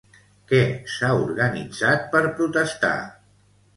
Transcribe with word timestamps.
Què 0.51 0.61
s'ha 0.93 1.11
organitzat 1.27 2.09
per 2.17 2.23
protestar? 2.41 2.95